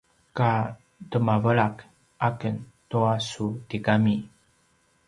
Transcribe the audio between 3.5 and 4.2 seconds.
tigami